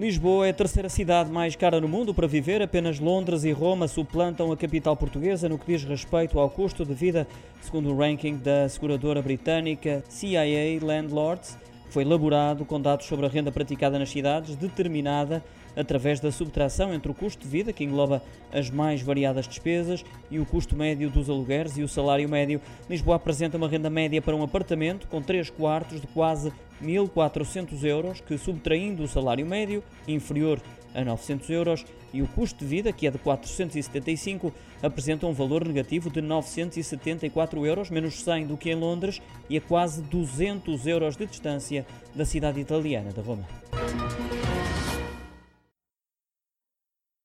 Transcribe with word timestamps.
Lisboa 0.00 0.46
é 0.46 0.50
a 0.50 0.54
terceira 0.54 0.88
cidade 0.88 1.30
mais 1.30 1.54
cara 1.54 1.78
no 1.78 1.86
mundo 1.86 2.14
para 2.14 2.26
viver. 2.26 2.62
Apenas 2.62 2.98
Londres 2.98 3.44
e 3.44 3.52
Roma 3.52 3.86
suplantam 3.86 4.50
a 4.50 4.56
capital 4.56 4.96
portuguesa 4.96 5.46
no 5.46 5.58
que 5.58 5.66
diz 5.66 5.84
respeito 5.84 6.38
ao 6.38 6.48
custo 6.48 6.86
de 6.86 6.94
vida, 6.94 7.28
segundo 7.60 7.92
o 7.92 7.98
ranking 7.98 8.38
da 8.38 8.66
seguradora 8.66 9.20
britânica 9.20 10.02
CIA 10.08 10.80
Landlords 10.82 11.58
foi 11.90 12.02
elaborado 12.02 12.64
com 12.64 12.80
dados 12.80 13.04
sobre 13.04 13.26
a 13.26 13.28
renda 13.28 13.52
praticada 13.52 13.98
nas 13.98 14.08
cidades, 14.08 14.56
determinada 14.56 15.44
através 15.76 16.20
da 16.20 16.30
subtração 16.32 16.92
entre 16.92 17.10
o 17.10 17.14
custo 17.14 17.44
de 17.44 17.48
vida, 17.48 17.72
que 17.72 17.84
engloba 17.84 18.22
as 18.52 18.70
mais 18.70 19.02
variadas 19.02 19.46
despesas, 19.46 20.04
e 20.30 20.38
o 20.38 20.46
custo 20.46 20.76
médio 20.76 21.10
dos 21.10 21.28
alugueres 21.28 21.76
e 21.76 21.82
o 21.82 21.88
salário 21.88 22.28
médio. 22.28 22.60
Lisboa 22.88 23.16
apresenta 23.16 23.56
uma 23.56 23.68
renda 23.68 23.90
média 23.90 24.20
para 24.20 24.36
um 24.36 24.42
apartamento 24.42 25.06
com 25.08 25.20
3 25.22 25.50
quartos 25.50 26.00
de 26.00 26.06
quase 26.08 26.52
1.400 26.82 27.84
euros, 27.84 28.20
que 28.20 28.36
subtraindo 28.38 29.02
o 29.02 29.08
salário 29.08 29.46
médio, 29.46 29.82
inferior 30.08 30.60
a 30.94 31.04
900 31.04 31.50
euros 31.50 31.84
e 32.12 32.22
o 32.22 32.26
custo 32.28 32.64
de 32.64 32.66
vida, 32.66 32.92
que 32.92 33.06
é 33.06 33.10
de 33.10 33.18
475, 33.18 34.52
apresenta 34.82 35.26
um 35.26 35.32
valor 35.32 35.64
negativo 35.66 36.10
de 36.10 36.20
974 36.20 37.64
euros, 37.64 37.90
menos 37.90 38.22
100 38.22 38.46
do 38.46 38.56
que 38.56 38.70
em 38.70 38.74
Londres 38.74 39.20
e 39.48 39.56
a 39.56 39.60
quase 39.60 40.02
200 40.02 40.86
euros 40.86 41.16
de 41.16 41.26
distância 41.26 41.86
da 42.14 42.24
cidade 42.24 42.60
italiana 42.60 43.12
de 43.12 43.20
Roma. 43.20 43.46